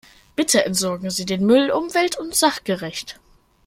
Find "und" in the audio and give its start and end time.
2.17-2.33